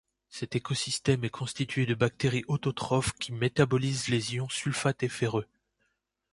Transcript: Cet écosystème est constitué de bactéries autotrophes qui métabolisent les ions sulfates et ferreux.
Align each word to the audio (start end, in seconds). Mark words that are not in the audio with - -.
Cet 0.29 0.55
écosystème 0.55 1.25
est 1.25 1.29
constitué 1.29 1.85
de 1.85 1.93
bactéries 1.93 2.43
autotrophes 2.47 3.13
qui 3.19 3.31
métabolisent 3.33 4.07
les 4.07 4.33
ions 4.33 4.49
sulfates 4.49 5.03
et 5.03 5.09
ferreux. 5.09 5.45